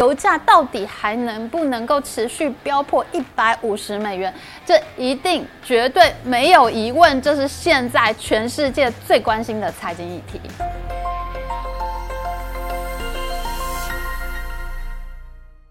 [0.00, 4.34] 油价到底还能不能够持续飙破一百五十美元？
[4.66, 10.40] 这一定绝对没有疑问，这是现在全世界最关心的财经议题。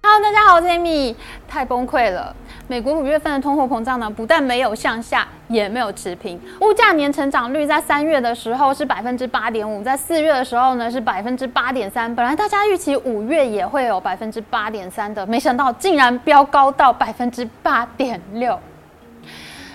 [0.02, 1.14] Hello，大家好，我是 Amy。
[1.46, 2.34] 太崩溃了！
[2.68, 6.40] 美国五月份的通货膨胀呢，不但没有向下，也没有持平。
[6.62, 12.14] 物价年成长率在三月的时候是百分之八点五，在四月的时候呢是百分之八点三。
[12.16, 18.58] 本来大家预期五月也会有百分之八点三的，没想到竟然飙高到百分之八点六。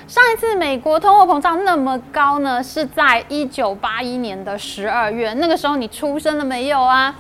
[0.07, 7.15] 上一次美国通货膨胀那么高呢，是在一九八一年的十二月，那个时候你出生了没有啊？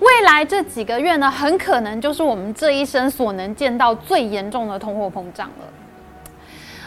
[0.00, 5.64] 未来这几个月呢，很可能就是我们这一生所能见到最严重的通货膨胀了。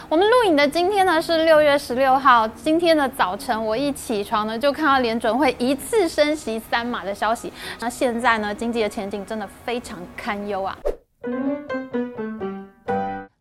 [0.08, 7.52] 我们录影的今天呢是六月十六号，今天的早晨我一起床呢就看到联准会一次升息三码的消息。
[7.80, 10.76] 那现在呢，经济的前景真的非常堪忧啊。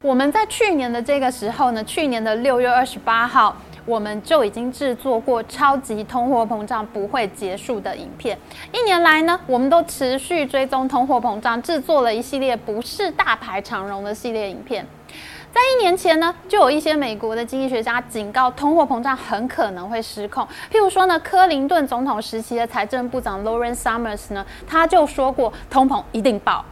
[0.01, 3.55] 我们在去年的这个时候呢，去年的六月二十八号。
[3.87, 8.37] 我们就已经制作过超级通货膨胀不会结束的影片。
[8.73, 14.85] 一年来呢，我们都持续追踪通货膨胀，制作了一系列不是大牌长荣的系列影片。
[15.53, 20.45] 在一年前呢，就有一些美国的经济学家警告通货膨胀很可能会失控。
[20.69, 26.63] 譬如说呢，克林顿总统时期的财政部长 Lawrence Summers 呢，他就说过通膨一定爆。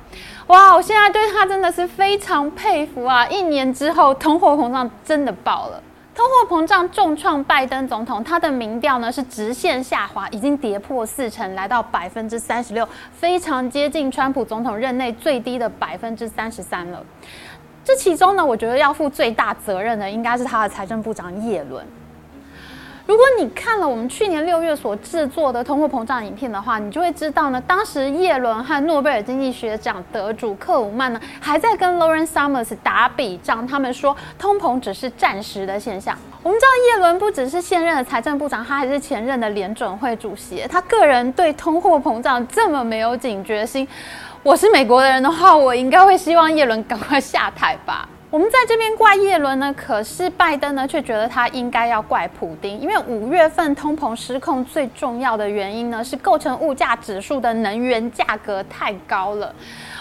[0.47, 3.25] 哇，我现在对他真的是非常佩服啊！
[3.27, 5.81] 一年之后，通货膨胀真的爆了。
[6.15, 17.05] 通货膨胀重创拜登总统，他的民调呢是直线下滑，已经跌破四成，来到百分之三十六，非常接近川普总统任内最低的百分之三十三了。
[17.83, 21.85] 这其中呢，我觉得要负最大责任的应该是他的财政部长叶伦。
[23.07, 33.65] 如果你看了我们去年六月所制作的通货膨胀影片的话，你就会知道呢，当时耶伦和诺贝尔经济学奖得主克鲁曼呢，还在跟 Lauren Summers 打比仗。
[33.67, 36.17] 他们说通膨只是暂时的现象。
[36.41, 40.65] 我们知道耶伦不只是现任的财政部长，他还是前任的联准会主席。
[40.67, 43.87] 他个人对通货膨胀这么没有警觉心，
[44.41, 48.09] 我是美国的人的话，我应该会希望耶伦赶快下台吧。
[48.35, 59.55] 我们在这边怪耶伦呢，可是拜登呢却觉得他应该要怪普丁，因为五月份通膨失控最重要的原因呢是构成物价指数的能源价格太高了。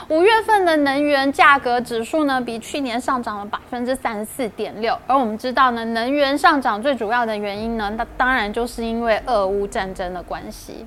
[0.08, 10.84] 五月份的能源价格指数呢比去年上涨了百分之三十四点六，而我们知道呢，能源上涨最主要的原因呢，那当然就是因为俄乌战争的关系。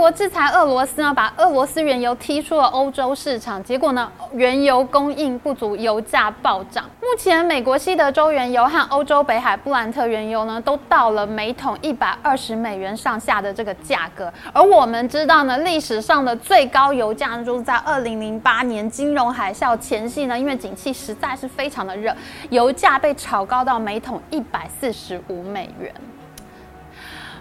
[0.00, 6.86] 国制裁俄罗斯呢，把俄罗斯原油踢出了欧洲市场，结果呢，原油供应不足，油价暴涨。
[7.02, 14.32] 目前，美国西德州原油和欧洲北海布兰特原油呢，都到了每桶一百二十美元上下的这个价格。
[14.54, 22.16] 而我们知道呢，历史上的最高油价就是在二零零八年金融海啸前夕呢，因为景气实在是非常的热，
[22.48, 25.92] 油价被炒高到每桶一百四十五美元。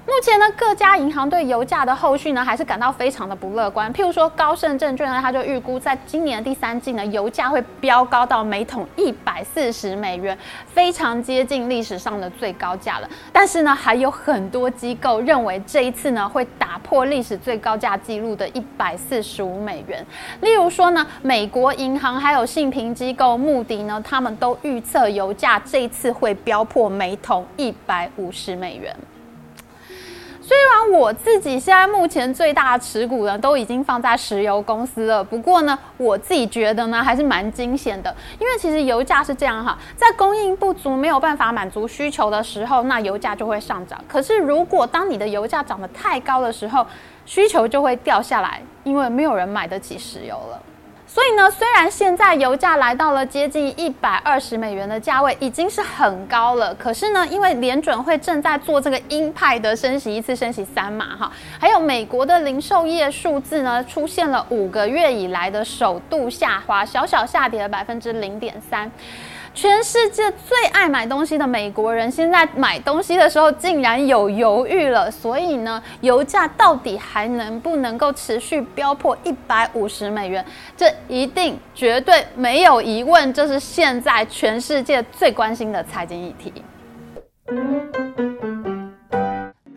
[0.09, 3.93] 目前呢，各家银行对油价的后续呢，还是感到非常的不乐观。
[3.93, 13.07] 譬如说，高盛证券呢，它就预估在今年的第三季呢，油价会飙高到每桶一百四十美元，非常接近历史上的最高价了。
[13.31, 20.03] 但是呢，还有很多机构认为这一次呢，会打破历史最高价记录的一百四十五美元。
[20.41, 28.93] 例如说呢，美国银行还有信评机构穆迪呢，他们都预测油价这一次会飙破每桶一百五十美元。
[30.49, 44.03] 虽然我自己现在目前最大的持股呢都已经放在石油公司了，不过呢，我自己觉得呢还是蛮惊险的，因为其实油价是这样哈，在供应不足、没有办法满足需求的时候，那油价就会上涨。
[44.07, 46.83] 可是如果当你的油价涨得太高的时候，
[47.27, 50.59] 需求就会掉下来，因为没有人买得起石油了。
[51.11, 56.73] 所以呢，虽然现在油价来到了接近一百二十美元的价位，已经是很高了。
[56.75, 68.89] 可是呢，因为联准会正在做这个鹰派的升息，一次升息三码哈，还有美国的零售业数字呢，出现了五个月以来的首度下滑，小小下跌了百分之零点三。
[69.53, 75.09] 全世界最爱买东西的美国人，现在买东西的时候竟然有犹豫了。
[75.11, 80.45] 所以呢，油价到底还能不能够持续飙破一百五十美元？
[80.77, 86.53] 这一定绝对没有疑问，这是现在全世界最关心的财经议题。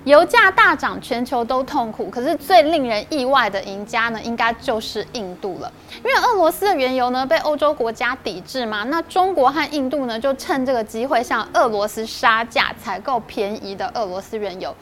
[0.05, 2.11] 油价大涨，全球都痛苦。
[2.11, 5.73] 可是最令人意外的赢家呢，应该就是印度了。
[5.99, 14.75] 因为俄罗斯的原油呢被欧洲国家抵制嘛，那中国和印度呢就趁这个机会向俄罗斯杀价，采购便宜的俄罗斯原油。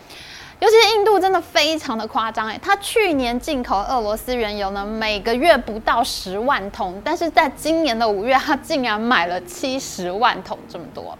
[0.59, 11.17] 尤其是印度真的非常的夸张哎，它去年进口俄罗斯原油呢，每个月不到十万桶，但是在今年的五月，它竟然买了七十万桶这么多。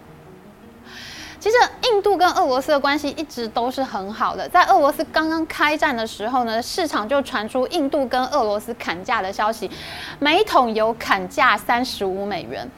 [1.41, 1.57] 其实
[1.89, 9.67] 印度跟俄罗斯的关系一直都是很好的，在俄罗斯刚刚开战的时候呢，市场就传出印度跟俄罗斯砍价的消息，
[10.19, 12.69] 每桶油砍价三十五美元。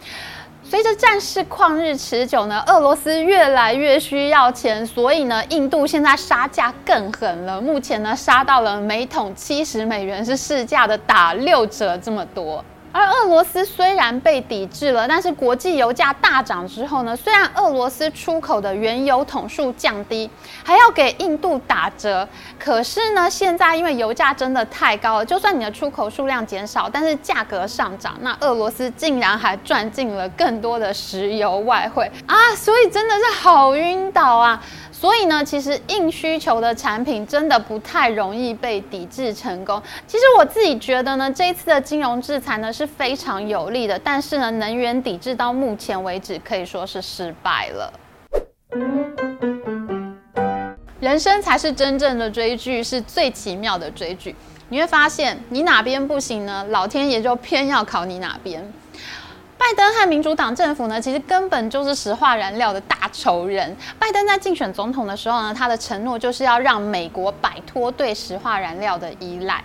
[0.64, 7.60] 随着战事旷日持久呢，俄罗斯越来越需要钱，所以呢，印度现在杀价更狠了。
[7.60, 12.64] 目前呢，杀到了每桶七十美元，是市价的打六折这么多。
[12.94, 20.30] 而俄罗斯虽然被抵制了，但是国际油价大涨之后呢，虽然俄罗斯出口的原油桶数降低，
[20.64, 22.26] 还要给印度打折，
[22.60, 32.56] 可是呢，现在因为油价真的太高了，就算你的出口数量减少，但是价格上涨，那俄罗斯竟然还赚进了更多的石油外汇啊！
[32.56, 34.64] 所以真的是好晕倒啊！
[35.04, 39.84] 所以呢，其实硬需求的产品真的不太容易被抵制成功。
[40.08, 47.94] 其实我自己觉得呢，这一次的金融制裁呢是非常有利的，但是呢，能源抵制到目前为止可以说是失败了。
[51.02, 54.34] 人生才是真正的追剧，是最奇妙的追剧。
[54.70, 56.66] 你会发现，你哪边不行呢？
[56.70, 58.66] 老天爷就偏要考你哪边。
[59.64, 63.74] 拜登和民主党政府呢，其实根本就是石化燃料的大仇人。
[63.98, 69.64] 拜登在竞选总统的时候呢，他的承诺就是要让美国摆脱对石化燃料的依赖。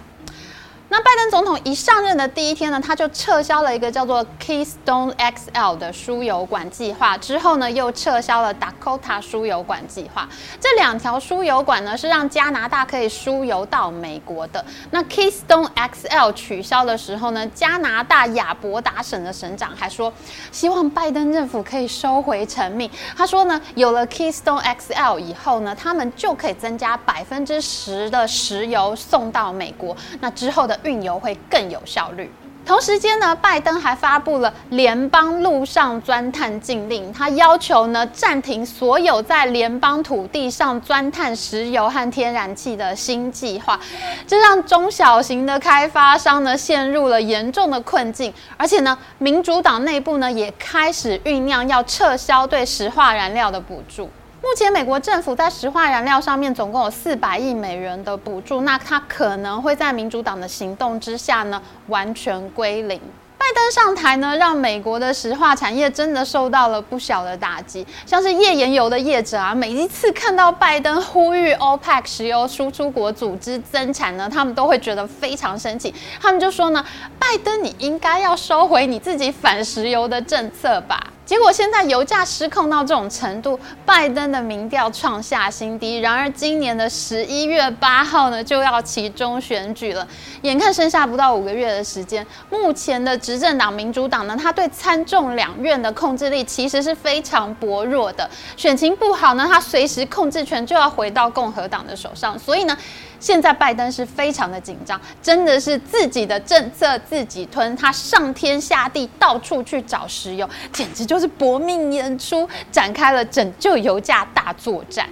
[0.91, 10.27] 那拜登总统一上任的第一天呢，他就撤销了一个叫做 Keystone XL 的输油管计划，之后呢又撤销了 Dakota 输油管计划。
[10.59, 14.65] 这两条输油管呢是让加拿大可以输油到美国的。
[14.91, 20.11] 那 Keystone XL 取消的时候呢，加拿大亚伯达省的省长还说，
[20.51, 22.91] 希望拜登政府可以收回成命。
[23.15, 29.95] 他说呢，有了 Keystone XL 以后呢，他们就可以增加百分之十的石油送到美国。
[30.21, 32.31] 那之后的运油会更有效率。
[32.67, 43.81] 同时间呢，拜登还发布了联邦陆上钻探禁令，他要求呢暂停所有在联邦土地上钻探石油和天然气的新计划，
[44.27, 48.31] 这让中小型的开发商呢陷入了严重的困境。
[48.59, 54.11] 而且呢，民主党内部呢也开始酝酿要撤销对石化燃料的补助。
[54.41, 63.01] 目前美国政府在石化燃料上面总共有四百亿美元的补助，那它可能会在民主党的行动之下呢完全归零。
[63.37, 76.85] 拜登上台呢，让美国的石化产业真的受到了不小的打击，像是页岩油的业者啊，每一次看到拜登呼吁 OPEC 石油输出国组织增产呢，他们都会觉得非常生气，他们就说呢，
[77.19, 81.08] 拜登你应该要收回你自己反石油的政策吧。
[81.29, 85.99] 结果现在油价失控到这种程度，拜登的民调创下新低。
[85.99, 90.09] 然而今年的十一月八号呢，就要其中选举了，
[90.41, 98.27] 眼看剩下不到五个月的时间，目前的执政党民主党呢，他对参众两院的控制力其实是非常薄弱的。
[98.57, 102.39] 选情不好呢，他随时控制权就要回到共和党的手上。
[102.39, 102.75] 所以呢。
[103.21, 115.09] 现在拜登是非常的紧张，真的是自己的政策自己吞，他上天下地到处去找石油，简直就是搏命演出，展开了拯救油价大作战。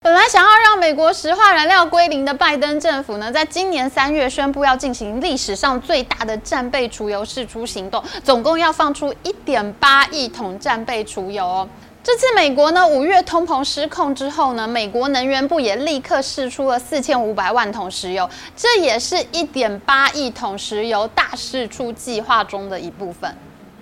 [0.00, 11.68] 本来想要让美国石化燃料归零的拜登政府呢，在今年三月宣布要进行历史上最大的战备除油释出行动，总共要放出一点八亿桶战备除油哦。
[12.08, 23.30] 这次美国呢五月通膨失控之后呢，美国能源部也立刻释出了四千五百万桶石油，这也是一点八亿桶石油大释出计划中的一部分。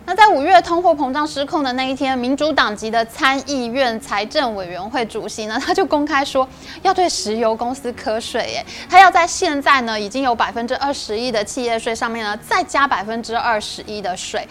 [0.09, 6.49] 那在五月通货膨胀失控的那一天，民主党籍的参议院财政委员会主席呢，他就公开说
[6.83, 14.47] 要对石油公司瞌税，耶，他要在现在呢已经有百分之二十一的企业税上面呢再加百分之二十一的税。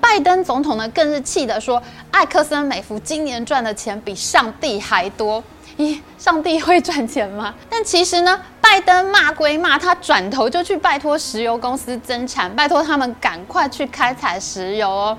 [0.00, 5.40] 拜登总统呢更是气得说，艾克森美孚今年赚的钱比上帝还多。
[5.78, 7.54] 咦，上帝会赚钱吗？
[7.68, 15.18] 但其实呢，拜登骂归骂，他转头就去拜托石油公司增产，拜托他们赶快去开采石油哦。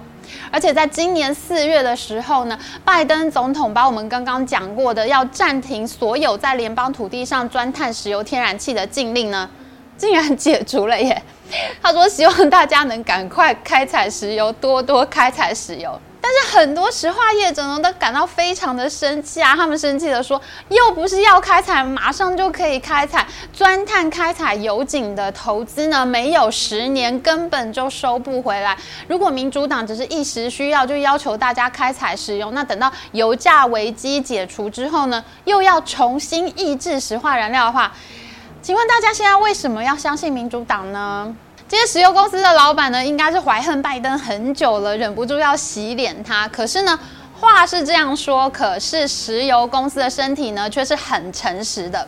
[0.52, 9.50] 而且在今年四月的时候呢，拜登总统把我们刚刚讲过的要暂停所有在联邦土地上钻探石油天然气的禁令呢，
[9.96, 11.22] 竟然解除了耶。
[11.82, 15.98] 他说希望大家能赶快开采石油，多多开采石油。
[16.27, 28.77] 但是很多石化业者呢都感到非常的生气啊，他们生气的说，又不是要开采，马上就可以开采，钻探开采油井的投资呢，没有十年根本就收不回来。
[29.07, 37.93] 如果民主党只是一时需要，就要求大家开采石油，那等到油价危机解除之后呢，又要重新抑制石化燃料的话，
[38.62, 41.34] 请问大家现在为什么要相信民主党呢？
[41.70, 46.48] 这些石油公司的老板呢，应该是怀恨拜登很久了，忍不住要洗脸他。
[46.48, 46.98] 可是呢，
[47.38, 52.08] 话是这样说，可是石油公司的身体呢，却是很诚实的。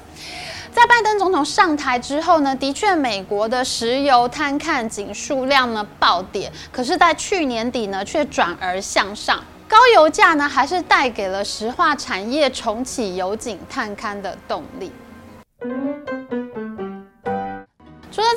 [0.72, 9.44] 在拜登总统上台之后呢，的确美国的石油探勘井数量呢暴跌，可是，在去年底呢，却转而向上。
[9.68, 14.90] 高油价呢，还是带给了石化产业重启油井探勘的动力。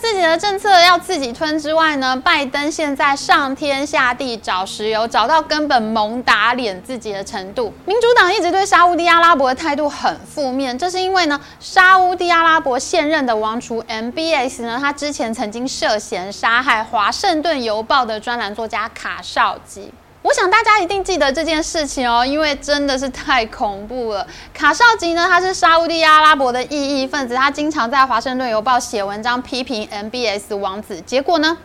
[0.02, 7.72] 自己的政策要自己吞之外呢，拜登现在上天下地找石油，找到根本猛打脸自己的程度。
[7.86, 19.92] 民主党一直对沙地阿拉伯的态度很负面，这是因为呢，沙地阿拉伯现任的王储 MBS 呢，他之前曾经涉嫌杀害《华盛顿邮报》的专栏作家卡绍吉。
[20.22, 24.24] 我想大家一定记得这件事情哦，因为真的是太恐怖了。
[24.54, 31.00] 卡绍吉呢，他是沙乌地阿拉伯的异议分子，他经常在《华盛顿邮报》写文章批评 MBS 王子。
[31.00, 31.58] 结果呢，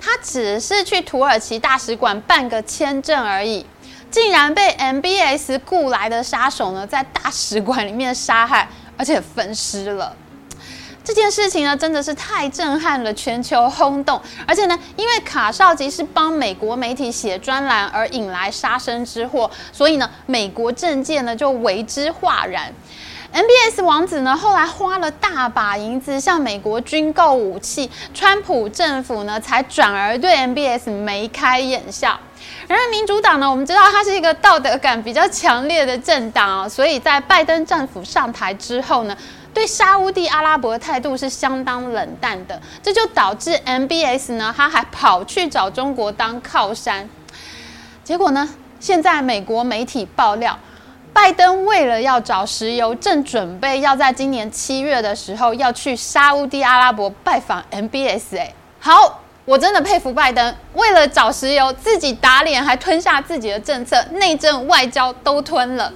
[0.00, 3.66] 他只是去土耳其大使馆办个签证而已，
[4.12, 10.14] 竟然被 MBS 雇来的杀手呢，在大使馆里面杀害，而且分尸了。
[11.04, 14.18] 这件事情呢，真的是太震撼了，全球轰动。
[14.46, 22.72] 而且呢，因为卡绍吉是帮美国媒体写专栏而引来杀身之祸，所以呢，美国政界呢就为之哗然。
[23.34, 32.18] MBS 王子呢，后来花了大把银子向美国军购武器，川普政府呢才转而对 MBS 眉开眼笑。
[32.66, 39.14] 然而，民主党呢，我们知道它是一个道德感比较强烈的政党啊，所以在拜登政府上台之后呢。
[39.54, 47.08] 对沙乌地阿拉伯的态度是相当冷淡的，这就导致 MBS 呢，他还跑去找中国当靠山。
[48.02, 50.58] 结果呢，现在美国媒体爆料，
[51.12, 58.36] 拜登为了要找石油，正准备要在今年七月的时候要去沙乌地阿拉伯拜访 MBS。
[58.36, 65.92] 哎，好，我真的佩服拜登，为了找石油，自己打脸，还吞下自己的政策，内政外交都吞了。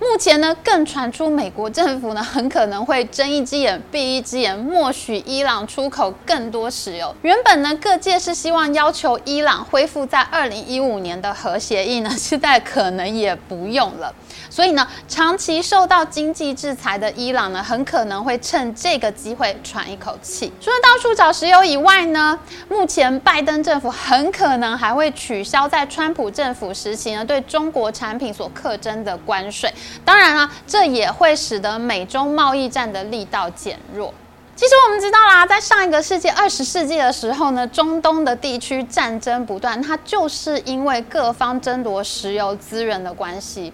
[0.00, 7.14] 目前呢，更传出美国政府呢很可能会睁一只眼闭一只眼，默许伊朗出口更多石油。
[7.20, 14.12] 原本呢，各界是希望要求伊朗恢复在二零一五年的核协议呢，现在可能也不用了。
[14.48, 20.50] 所以呢，长期受到经济制裁的伊朗呢，很可能会趁这个机会喘一口气。
[20.60, 22.38] 除了到处找石油以外呢，
[22.70, 29.72] 目前拜登政府很可能还会取消在川普政府时期呢对中国产品所课征的关税。
[30.04, 34.12] 当然了，这也会使得美中贸易战的力道减弱。
[34.56, 43.72] 其实我们知道啦，在上一个世纪二十世纪的时候呢，中东的地区战争不断，它就是因为各方争夺石油资源的关系。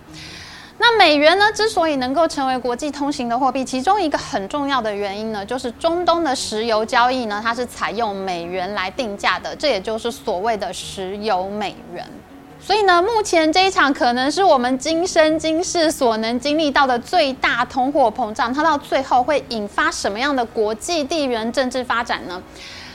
[0.78, 12.06] 那美元呢，之所以能够成为国际通行的货币，其中一个很重要的原因呢，就是中东的石油交易呢，它是采用美元来定价的，这也就是所谓的石油美元。
[12.66, 22.42] 所以呢，目前这一场可能是我们今生今世所能经历到的最大通货膨胀，它到最后会引发什么样的国际地缘政治发展呢？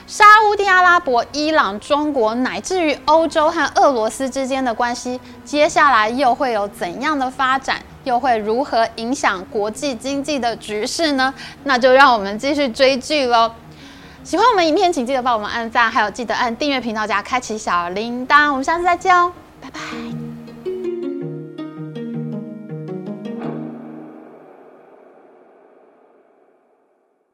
[0.06, 0.26] 沙
[0.58, 7.78] 地阿拉伯、伊朗、中国，乃至于欧洲和俄罗斯之间的关系，接下来又会有怎样的发展？
[8.04, 11.32] 又会如何影响国际经济的局势呢？
[11.64, 13.50] 那就让我们继续追剧喽！
[14.22, 18.50] 喜欢我们影片，请记得帮我们按赞，还有记得按订阅频道加开启小铃铛。
[18.50, 19.32] 我们下次再见哦！
[19.72, 20.21] 拜拜。